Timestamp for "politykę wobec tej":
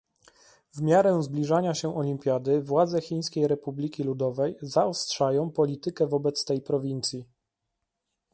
5.51-6.61